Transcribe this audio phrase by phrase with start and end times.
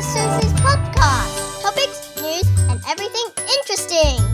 [0.00, 1.60] Susie's podcast.
[1.60, 4.24] Topics, news, and everything interesting.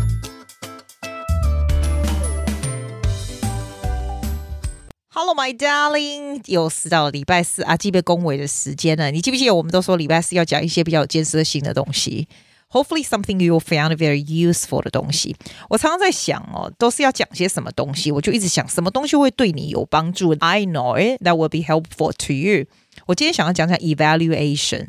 [5.08, 9.10] Hello, my darling，又是到了礼拜四阿基被恭维的时间了。
[9.10, 12.28] 你记不记得我们都说礼拜四要讲一些比较有建设性的东西？
[12.70, 15.34] Hopefully something you found very useful 的东西。
[15.68, 20.36] 我常常在想哦，都是要讲些什么东西，我就一直想什么东西会对你有帮助。
[20.38, 22.66] I know it that will be helpful to you。
[23.06, 24.86] 我今天想要讲讲 evaluation。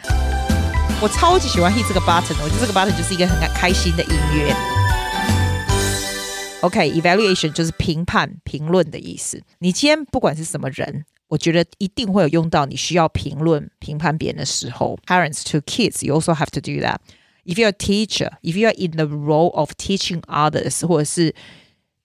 [1.00, 4.52] 我超级喜欢 hit 这个 button，我觉得这个 button 就是一个很开心的音乐。
[6.62, 9.40] OK，evaluation、就是评判、评论的意思。
[9.60, 14.98] 你今天不管是什么人，我觉得一定会有用到你需要评论、评判别人的时候。
[15.06, 16.96] Parents to kids, you also have to do that.
[17.44, 21.32] If you're a teacher, if you're in the role of teaching others，或者是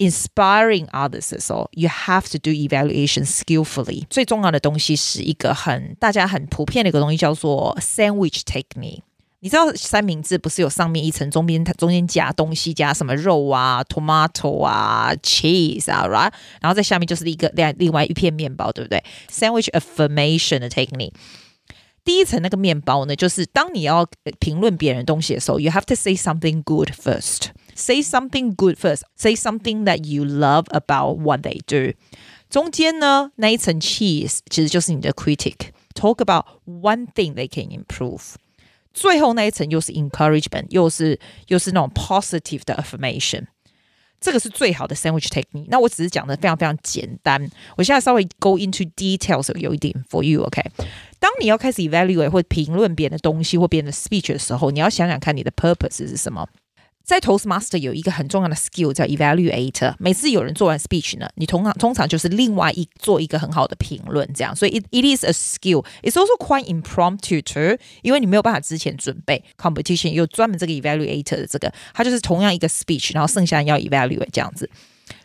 [0.02, 4.04] inspiring others 的时候，you have to do evaluation skillfully。
[4.08, 9.02] 最重要的东西是一个很大家很普遍的一个东西，叫做 sandwich technique。
[9.40, 16.32] 你知道三明治不是有上面一层，中间它中间夹东西，夹什么肉啊、tomato 啊、cheese 啊，right？
[16.60, 19.00] 然后在下面就是一个另另外一片面包，对不对？
[19.30, 21.12] Sandwich affirmation 的 technique。
[22.04, 24.04] 第一层那个面包呢，就是当你要
[24.40, 27.50] 评论别人东西的时候，you have to say something good first.
[27.74, 29.02] Say something good first.
[29.16, 31.94] Say something that you love about what they do.
[32.50, 35.70] 中间呢那一层 cheese 其实就是你的 critic.
[35.94, 38.34] Talk about one thing they can improve.
[38.94, 43.46] 最后那一层又是 encouragement，又是又是那种 positive 的 affirmation，
[44.20, 45.66] 这个是最好的 sandwich technique。
[45.68, 50.86] 那我只是讲的非常非常简单，我现在稍微 go into details 有一点 for you，OK？、Okay?
[51.20, 56.48] 当你要开始 evaluate 或评论别人的东西或别人的 speech 的时候，你要想想看你的 purpose 是什么。
[57.04, 59.94] 在 Toastmaster 有一个很重要的 skill 叫 evaluator。
[59.98, 64.54] 每次有人做完 speech 呢，你通常通常就是另外一做一个很好的评论，这样。
[64.54, 65.84] 所以 it it is a skill.
[66.02, 74.70] It's also quite impromptu too，因为你没有办法之前准备 competition，有专门这个 evaluator 的这个，它就是同样一个 speech，然后剩下人要 evaluate 这样子。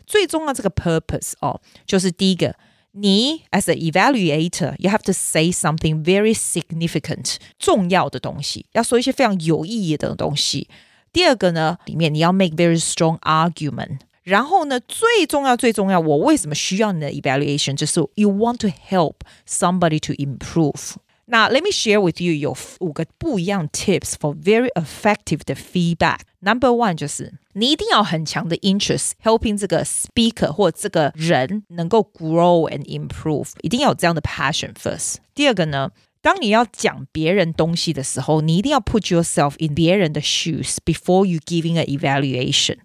[0.06, 2.54] 最重要这个 purpose 哦，就是第一个。
[2.96, 10.68] 你 as an evaluator, you have to say something very significant，重要的东西，要说一些非常有意义的东西。
[11.12, 13.98] 第二个呢，里面你要 make very strong argument。
[14.22, 17.76] 然后呢，最重要最重要，我为什么需要你的 evaluation？
[17.76, 19.16] 就是 you want to help
[19.46, 20.94] somebody to improve。
[21.26, 29.12] 那 let me share with you 有五个不一样 tips for very effective 的 feedback。Number one 就是你一定要很强的 interest
[29.22, 35.16] helping 这个 speaker 或这个人能够 grow and improve，一定要有这样的 passion first。
[35.34, 35.90] 第二个呢？
[36.20, 42.78] 当你要讲别人东西的时候，你一定要 put yourself in 别人的 shoes before you giving an evaluation。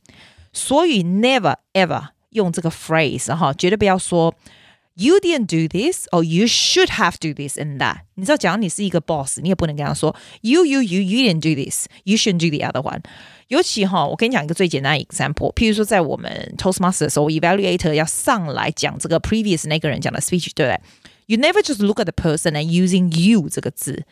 [0.52, 4.35] 所以 never ever 用这个 phrase 哈，绝对不要说
[4.96, 8.00] you didn't do this or you should have do this and that。
[8.16, 13.02] 你知道，假如你是一个 boss，你也不能跟他说 you you you you didn't do this，you shouldn't do the other one。
[13.47, 20.80] 尤其哈，我跟你讲一个最简单的 example，譬如说在我们 Toastmaster 的时候，evaluator 要上来讲这个 previous 那个人讲的 speech，对不对
[21.28, 24.06] ？You never just look at the person and using you 这个字，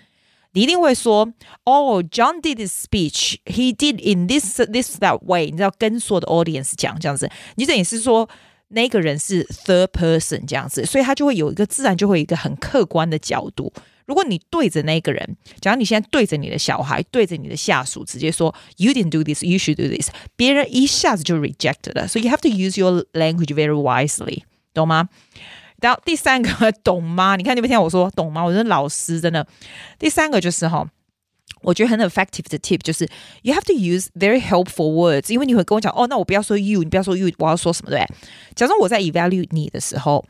[0.54, 3.38] 你一定会说，Oh, John did his speech.
[3.46, 5.46] He did in this this that way.
[5.46, 8.30] 你知道跟所有的 audience 讲这样子，你等于是说
[8.70, 13.72] 那个人是 third person 这样子，所以他就会有一个自然就会有一个很客观的角度。
[14.06, 22.08] 如果你对着那个人，假如你现在对着你的小孩，对着你的下属，直接说 You didn't do this, you should do this，别人一下子就 reject 了。
[22.08, 25.10] So you have to use your language very wisely，懂吗？
[25.82, 27.36] 然后第三个懂吗？
[27.36, 28.44] 你看你没听我说懂吗？
[28.44, 29.46] 我是老师，真的。
[30.00, 30.90] 第三个就是哈，
[31.62, 33.08] 我觉得很 effective 的 tip 就是
[33.44, 38.04] you have to use very helpful words，因为你会跟我讲哦，那我不要说 you，你不要说 you，我要说什么对？
[38.56, 40.26] 假如我在 evaluate 你的时候，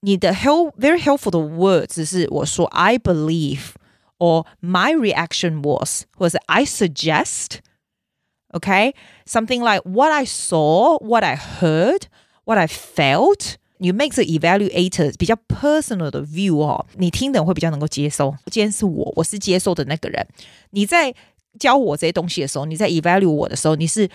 [0.00, 3.74] 你的 help very helpful 的 words 是我说 I believe
[4.18, 8.92] or my reaction was，或者是 I suggest。Okay,
[9.24, 12.02] like what I saw, what I heard,
[12.44, 13.54] what I felt.
[13.79, 18.35] 你 make the evaluator 比较 personal 的 view 哦，你听的人会比较能够接受。
[18.45, 20.27] 今天是我，我是接受的那个人。
[20.71, 21.13] 你在
[21.59, 24.09] 教我这些东西的时候，你在 evaluate 我的时候，你是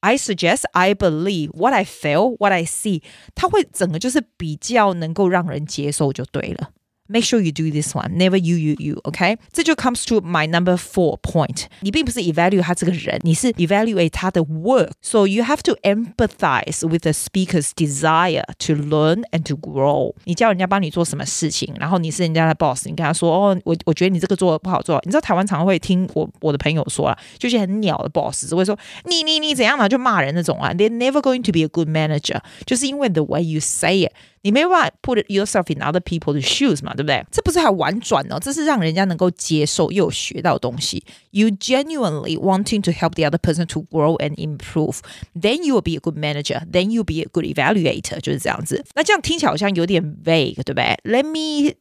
[0.00, 3.02] I suggest, I believe, what I feel, what I see，
[3.34, 6.70] 它会整个就是比较能够让人接受就对了。
[7.11, 8.17] Make sure you do this one.
[8.17, 8.99] Never you you you.
[9.05, 11.67] OK，这就 comes to my number four point.
[11.79, 14.89] 你并不是 evaluate 他这个人，你是 evaluate 他的 work.
[15.01, 20.15] So you have to empathize with the speaker's desire to learn and to grow.
[20.25, 24.99] 你叫人家帮你做什么事情，然后你是人家的 boss，你跟他说哦，我我觉得你这个做的不好做。
[25.05, 30.73] 你知道台湾常会听我我的朋友说啊，就是很鸟的 boss 只会说你你你怎样嘛，就骂人那种啊。
[30.73, 34.11] They're never going to be a good manager，就是因为 the way you say it。
[34.41, 37.25] 你没办法 put yourself in other people's shoes 嘛，对不对？
[37.31, 41.03] 这不是还婉转哦，这是让人家能够接受又有学到东西。
[41.31, 44.99] You genuinely wanting to help the other person to grow and improve,
[45.39, 48.83] then you will be a good manager, then you'll be a good evaluator，就是这样子。
[48.95, 50.97] 那这样听起来好像有点 vague，对不对？
[51.03, 51.75] Let me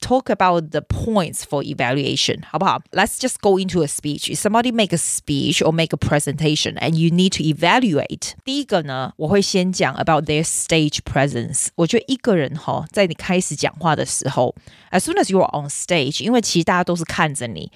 [0.00, 2.82] talk about the points for evaluation, 好不好?
[2.92, 4.28] Let's just go into a speech.
[4.28, 8.32] If somebody make a speech or make a presentation and you need to evaluate.
[8.44, 11.68] 第一个呢，我会先讲 about their stage presence.
[11.76, 14.54] 我觉得一个人哈，在你开始讲话的时候，
[14.90, 17.72] as soon as you are on stage，因为其实大家都是看着你，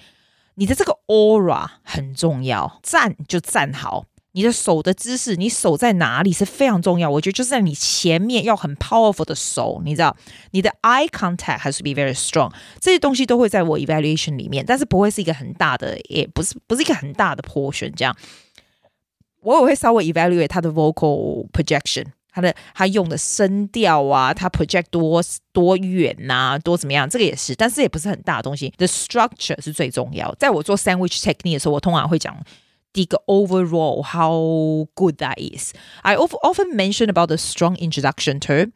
[0.55, 4.05] 你的这个 aura 很重要，站就站好。
[4.36, 7.08] 你的手的姿势，你手在哪里是非常重要。
[7.08, 10.16] 我觉得就是在你前面要很 powerful 的手，你知道，
[10.50, 12.52] 你的 eye contact has to be very strong。
[12.80, 17.92] 这些东西都会在我 evaluation 里面，但是不会是一个很大的，也不是不是一个很大的 portion。
[17.94, 18.16] 这样，
[19.42, 25.22] 我也会稍微 evaluate 他的 vocal projection，他的他用的声调啊，他 project 多
[25.52, 28.74] 多远呐，多怎么样，这个也是，但是也不是很大的东西。
[28.78, 30.34] The structure 是最重要。
[30.40, 32.36] 在我做 sandwich technique 的时候，我通常会讲。
[32.93, 35.73] the overall how good that is.
[36.01, 38.71] I often mention about the strong introduction too.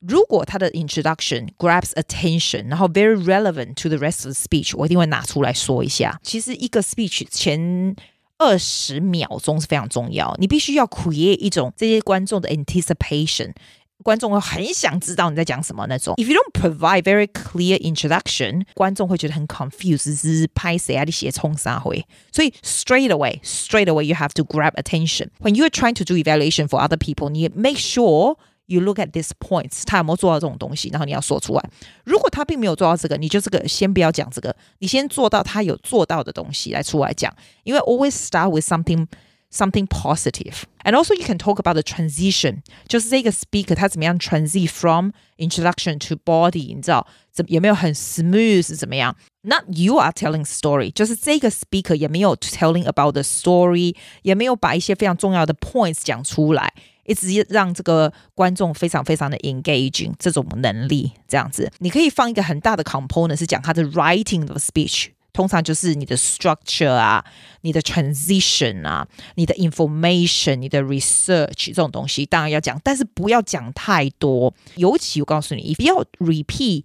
[0.00, 6.20] 如果他的 introduction grabs attention，然后 very relevant to the rest of the speech，我一定会拿出来说一下。
[6.22, 7.96] 其实一个 speech 前
[8.38, 13.54] 二十秒钟是非常重要，你必须要 create 一种这些观众的 anticipation，
[14.02, 16.14] 观众会很想知道你在讲什么那种。
[16.16, 21.04] If you don't provide very clear introduction，观众会觉得很 confused，是拍谁啊？
[21.04, 22.06] 你写冲啥回？
[22.30, 25.28] 所以 straight away，straight away you have to grab attention.
[25.40, 28.36] When you are trying to do evaluation for other people，你 make sure
[28.66, 31.70] you look at these points，他有没有做到这种东西，然后你要说出来。
[32.04, 37.34] 如果他并没有做到这个，你就这个先不要讲这个，你先做到他有做到的东西来出来讲。
[37.64, 39.06] 因为 always start with something
[39.50, 40.64] something positive.
[40.84, 47.94] And also you can talk about the transition，就是这个 speaker 他怎么样 transit from introduction to body，你知道怎有没有很
[47.94, 49.16] smooth 怎么样？
[49.42, 56.72] Not you are telling story，就是这个 speaker 也没有 telling about the story，也没有把一些非常重要的 points 讲出来。
[57.04, 67.23] 一直让这个观众非常非常的 engaging 这种能力，这样子，你可以放一个很大的 component 是讲他的 writing of speech， 通常就是你的 structure 啊，
[67.61, 74.53] 你的 transition 啊，你的 information，你的 research 这种东西，当然要讲，但是不要讲太多。
[74.75, 76.83] 尤其我告诉你，不要 repeat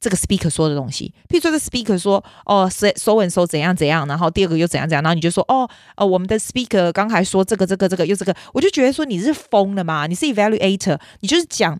[0.00, 1.12] 这个 speaker 说的东西。
[1.28, 10.06] 譬如说，这 speaker 说哦，so so and so 怎样怎样，然后第二个又怎样怎样，然后你就说哦，呃，我们的 speaker 刚才说这个这个这个又这个，我就觉得说你是疯了吗？
[10.06, 11.78] 你是 evaluator，你就是讲。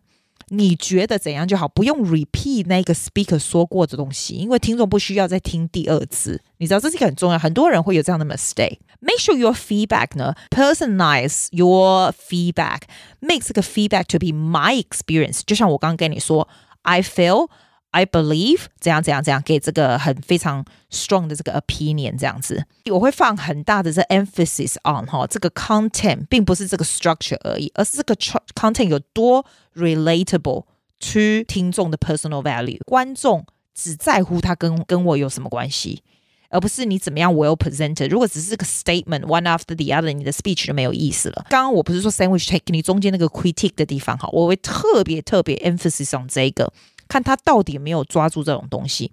[0.49, 6.41] 你觉得怎样就好，不用 repeat 那个 speaker 说过的东西，因为听众不需要再听第二次。
[6.59, 8.79] 你知道这是一个很重要，很多人会有这样的 mistake。
[9.01, 15.41] Make sure your feedback 呢，personalize your feedback，make 这个 feedback to be my experience。
[15.45, 16.49] 就像我刚刚跟你说
[16.83, 17.49] ，I feel。
[17.94, 29.44] I believe 怎样怎样怎样，给这个很非常 strong 的这个 opinion 这样子，我会放很大的这 emphasis on 哈，这个 content 并不是这个 structure 而已，而是这个 content 有多
[29.76, 30.66] relatable
[31.00, 32.80] to 听众的 personal value。
[32.86, 36.04] 观众只在乎他跟跟我有什么关系，
[36.52, 38.10] 而不是你怎么样 well presented。
[38.10, 41.48] 如果只是个 statement one after the other，你的 speech 就没有意思了。
[41.50, 46.72] 刚刚我不是说 sandwich technique 中间那个 critique 的地方哈，我会特别特别 emphasis on 这个。
[47.09, 49.13] 看他到底有没有抓住这种东西。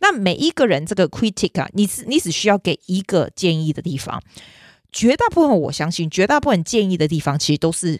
[0.00, 4.22] 那每一个人这个 critic 啊，你是你只需要给一个建议的地方。
[4.90, 7.98] 绝大部分我相信，绝大部分建议的地方其实都是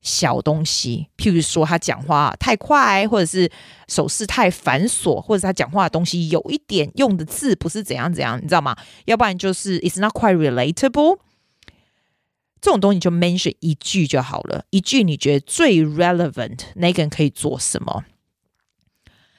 [0.00, 1.08] 小东西。
[1.16, 3.50] 譬如说他讲话太快，或者是
[3.88, 8.76] 手势太繁琐，或者是他讲话的东西有一点用的字不是怎样怎样，你知道吗？
[9.04, 11.18] 要不然就是 it's not quite relatable。
[12.62, 18.04] 这种东西就 mention 一句就好了，一句你觉得最 relevant，那个人可以做什么？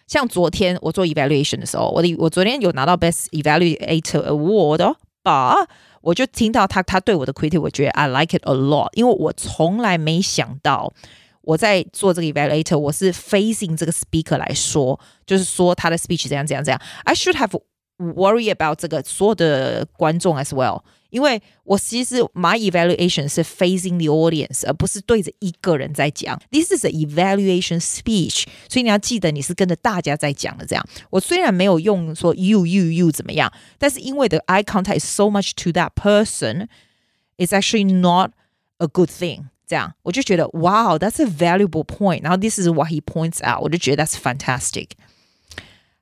[0.07, 5.57] 像昨天我做 evaluation 的时候，我的我昨天有拿到 best evaluator award，把
[6.03, 10.93] 我就听到他他对我的 critic，我觉得 I like it a lot，因为我从来没想到
[11.43, 17.59] 我在做这个 evaluator，我是 facing 这个 speaker 来说，就是说他的 speech 怎样怎样怎样，I should have
[17.99, 20.83] worry about 这个所有的观众 as well。
[21.17, 26.41] 因为我其实 my evaluation 是 facing the audience，而不是对着一个人在讲。
[26.51, 30.65] This is a evaluation speech，所以你要记得你是跟着大家在讲的。
[30.65, 38.31] 这样，我虽然没有用说 you you you 怎么样，但是因为的 eye contact is so much to that person，it's actually not
[38.79, 39.45] a good thing。
[39.67, 42.23] 这样，我就觉得 wow，that's a valuable point。
[42.23, 44.89] 然后 this is what he points out，我就觉得 that's fantastic。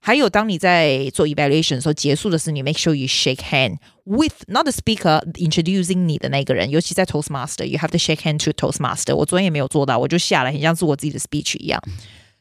[0.04, 7.78] 还有，当你在做 evaluation 的时候，结束的是你 make sure you shake hand with not the speaker introducing 你的那个人，尤其在 Toastmaster，you
[7.78, 9.14] have to shake hand to Toastmaster。
[9.14, 11.78] 我昨天也没有做到，我就下来，很像是我自己的 speech 一样。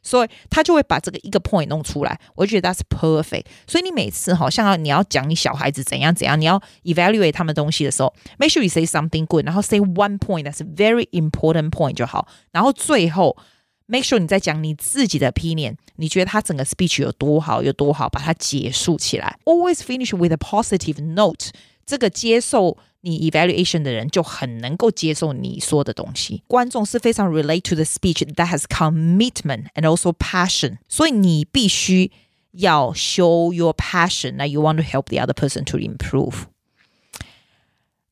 [0.01, 3.43] 所以他就会把这个一个 point 弄出来，我觉得 that's perfect。
[3.67, 11.95] 所以你每次好像你要讲你小孩子怎样怎样，你要 evaluate 他们东西的时候，make sure you say something good，然后 say one point that's a very important point
[11.95, 12.29] 就好。
[12.53, 13.35] 然后最后
[13.87, 19.39] make sure 你在讲你自己的 opinion，你觉得他整个 speech 有多好有多好，把它结束起来。
[19.45, 21.51] Always finish with a positive note。
[21.85, 26.43] 这个接受你 evaluation 的人就很能够接受你说的东西。
[26.47, 32.11] 观众是非常 relate to the speech that has commitment and also passion，所以你必须
[32.51, 36.43] 要 show your passion that you want to help the other person to improve。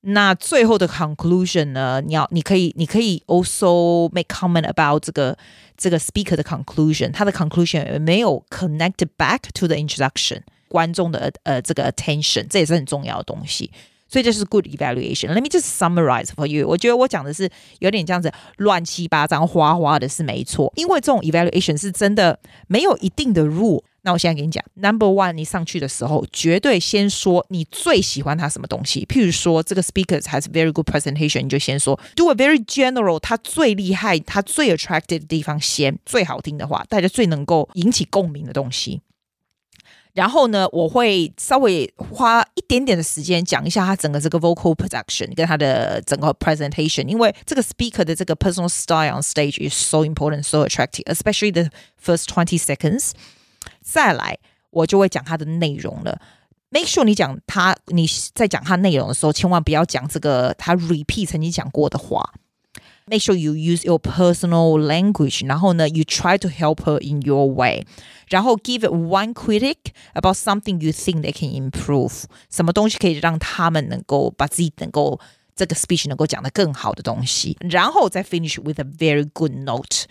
[0.01, 2.01] 那最后的 conclusion 呢？
[2.05, 5.38] 你要，你可以，你可以 also make comment about 这个
[5.75, 13.69] 这个 speaker 的 conclusion，他的 conclusion 没有 connect back to the introduction，观众的呃这个 attention，这也是很重要的东西。
[14.07, 16.65] 所以这是 good evaluation。Let me just summarize for you。
[16.65, 20.72] 我觉得我讲的是有点这样子乱七八糟、花花的，是没错。
[20.77, 23.84] 因为这种 evaluation 是真的没有一定的 rule。
[24.04, 29.06] 那我现在给你讲，Number one，你上去的时候绝对先说你最喜欢他什么东西。
[29.06, 39.02] 譬如说这个 speaker has very good presentation，你就先说 do a very general，他最厉害、他最 attractive 的地方先最好听的话，大家最能够引起共鸣的东西。
[40.14, 51.04] 然后呢，我会稍微花一点点的时间讲一下他整个这个 vocal production 跟他的整个 presentation，因为这个 speaker 的这个 personal style on stage is so important, so attractive,
[51.04, 51.71] especially the
[52.04, 53.12] first twenty seconds。
[53.81, 54.38] 再来，
[54.69, 56.19] 我就会讲他的内容了。
[56.69, 62.34] Make sure 你讲他，你在讲他内容的时候，千万不要讲这个他 repeat 曾经讲过的话。
[63.10, 67.88] Make sure you use your personal language，然后呢，you try to help her in your way，
[68.27, 69.77] 然后 give one critic
[70.13, 75.17] about something you think they can improve，什么东西可以让他们能够把自己能够
[75.55, 80.03] 这个 speech 能够讲得更好的东西，然后再 finish with a very good note，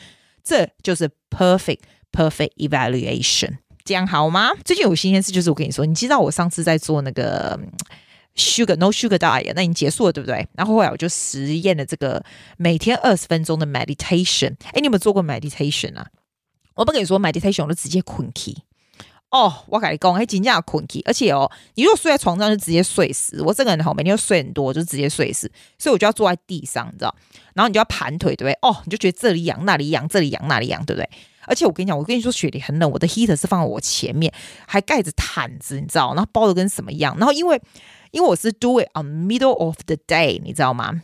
[0.43, 1.81] 这就是 perfect
[2.12, 3.58] perfect evaluation。
[3.84, 4.52] 这样好吗？
[4.64, 7.60] 最近有新鲜事，就是我跟你说，你知道我上次在做那个。
[8.34, 10.48] Sugar no sugar diet，那已经结束了，对不对？
[10.54, 12.24] 然后后来我就实验了这个
[12.56, 14.54] 每天二十分钟的 meditation。
[14.68, 16.08] 哎，你有没有做过 meditation 啊？
[16.76, 18.64] 我不跟你说 meditation，我就直接困起。
[19.32, 23.42] 哦，我跟你讲，还真正困起，而且哦，你如果睡在床上就直接睡死。
[23.42, 25.52] 我这个人好，每天都睡很多，就直接睡死。
[25.78, 27.14] 所以我就要坐在地上，你知道？
[27.54, 28.58] 然后你就要盘腿，对不对？
[28.62, 31.10] 哦，你就觉得这里痒，那里痒，这里痒，那里痒，对不对？
[31.52, 34.32] 而且我跟你讲，我跟你说，雪里很冷，我的 heater 是放在我前面，
[34.66, 36.14] 还盖着毯子，你知道？
[36.16, 37.14] 然后包的跟什么样？
[37.18, 37.62] 然后因为
[38.12, 41.02] 因为我是 do it on middle of the day，你知道吗？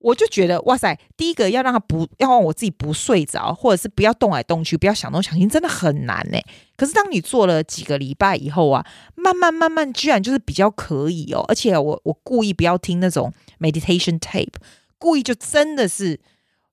[0.00, 6.38] 我就觉得哇塞，第一个要让他不要让我自己不睡着，或者是不要动来动去，不要想东想西，真的很难呢。
[6.76, 11.42] 可是当你做了几个礼拜以后啊，慢慢慢慢，居然就是比较可以哦。
[11.48, 14.52] 而且我我故意不要听那种 meditation tape，
[14.98, 16.20] 故意就真的是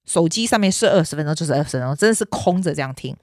[0.05, 3.15] 手机上面设二十分钟就是二十分钟，真的是空着这样听。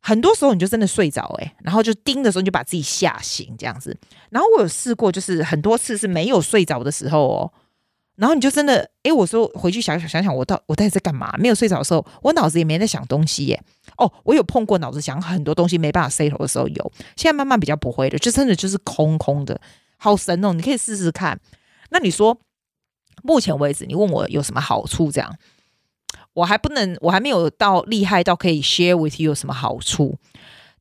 [0.00, 3.96] 很多时候你就真的睡着哎，然后就盯的时候你就把自己吓醒这样子。
[4.28, 7.52] 然后我有试过，就是很多次是没有睡着的时候哦，
[8.16, 11.34] 然后你就真的哎，我说回去想想想想，我到我到底在干嘛？
[11.38, 13.62] 没有睡着的时候，我脑子也没在想东西耶。
[13.96, 19.58] 哦，我有碰过脑子想很多东西没办法 settle 的时候有，现在慢慢比较不会了，就真的就是空空的，
[19.96, 20.52] 好神哦！
[20.52, 21.40] 你可以试试看。
[21.88, 22.38] 那你说，
[23.26, 25.34] 目前为止你问我有什么好处这样？
[26.34, 30.18] 我还不能，我还没有到厉害到可以 share with you 有什么好处。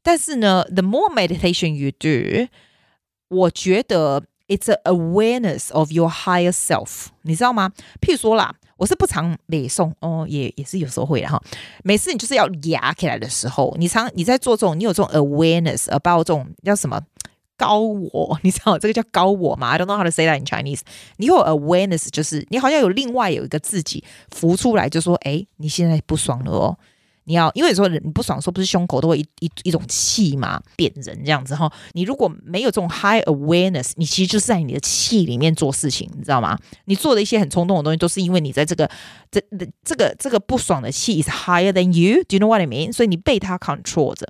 [0.01, 2.49] 但是呢，the more meditation you do，
[3.29, 7.71] 我觉得 it's a awareness of your higher self，你知道吗？
[8.01, 11.41] 譬如说啦，我是不常背诵哦，也也是有时候会的哈。
[11.83, 16.99] 每次你就是要压起来的时候，你常你在做这种，你有这种 awareness about 这种叫什么？
[17.63, 20.81] 高我，你知道这个叫高我吗？I don't know how to say that in Chinese。
[21.17, 26.77] 你有 awareness，就是你好像有另外有一个自己浮出来，就说：“哎，你现在不爽了哦。”
[27.25, 31.71] 你要，因为你说你不爽，说不是胸口都会一一一种气嘛，扁人这样子哈。
[31.93, 36.59] 你如果没有这种 high awareness，你其实就是在你的气里面做事情，你知道吗？
[36.83, 38.89] 你做的一些很冲动的东西，都是因为你在这个
[39.31, 39.41] 这
[39.85, 42.21] 这个这个不爽的气 is higher than you。
[42.27, 42.91] Do you know what I mean？
[42.91, 44.27] 所以你被他 control 着。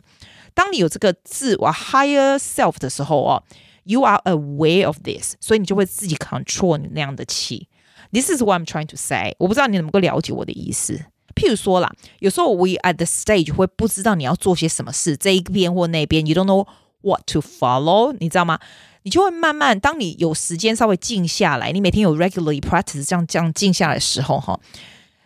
[0.55, 3.43] 当你有这个自我 higher self 的时候哦，
[3.85, 7.69] you are aware of this，所以你就会自己 control 你那样的气。
[8.13, 9.35] This is what I'm trying to say。
[9.39, 11.05] 我不知道你能不能了解我的意思。
[11.35, 16.67] 譬如说啦，有时候 we at the stage 会不知道你要做些什么事，这一边或那边，you don't know
[17.03, 18.59] what to follow，你知道吗？
[19.03, 24.59] 你就会慢慢，当你有时间稍微静下来，你每天有 regularly practice 这样这样静下来的时候，哈，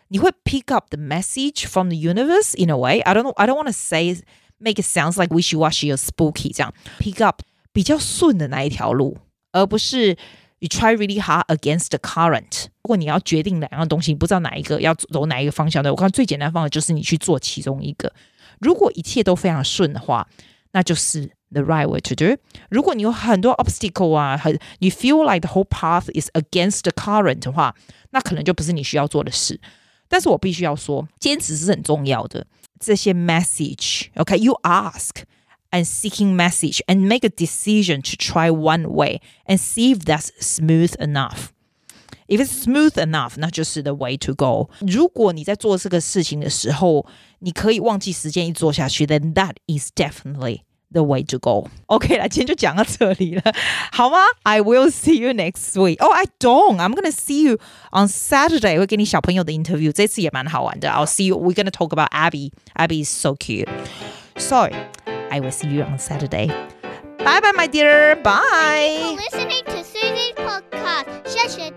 [0.09, 3.67] 你会 pick up the message from the universe in a way。I don't know，I don't want
[3.67, 4.19] to say
[4.59, 7.43] make it sounds like wishy washy or spooky 这样 pick up
[7.73, 9.17] 比较顺的那一条路，
[9.53, 10.17] 而不是
[10.59, 12.67] you try really hard against the current。
[12.83, 18.13] 如果你要决定两样东西，你不知道哪一个要走哪一个方向的，我看最简单的方法就是你去做其中一个。
[18.61, 20.29] 如果一切都非常顺的话，
[20.73, 22.37] 那就是 the right way to do。
[22.71, 27.75] 如果你有很多 obstacle 啊，很你 feel like the whole path is against the current 的话，
[28.11, 29.61] 那可能就不是你需要做的事。
[30.09, 32.47] 但是我必须要说，坚持是很重要的。
[32.79, 34.61] 这些 message，OK，you、okay?
[34.63, 35.25] ask
[35.71, 40.31] and seeking message and make a decision to try one way and see if that's
[40.41, 41.51] smooth enough.
[42.29, 44.71] If it's smooth enough，那就是 the way to go。
[44.81, 47.07] 如果你在做这个事情的时候，
[47.41, 50.61] 你可以忘记时间一做下去，then that is definitely
[50.93, 51.69] the way to go.
[51.87, 53.43] OK 了，今天就讲到这里了，
[53.93, 54.19] 好吗？
[54.43, 55.97] I will see you next week.
[56.01, 56.77] Oh, I don't.
[56.77, 57.59] I'm gonna see you
[57.91, 58.79] on Saturday.
[58.79, 60.91] 会给你小朋友的 interview，这次也蛮好玩的。
[60.91, 61.37] I'll see you.
[61.39, 62.53] We're gonna talk about Abby.
[62.75, 63.69] Abby is so cute.
[64.37, 64.69] So,
[65.31, 66.49] I will see you on Saturday.
[67.19, 68.17] Bye bye, my dear.
[68.17, 68.99] Bye.
[69.01, 71.07] For listening to Susie's podcast.
[71.25, 71.71] 谢谢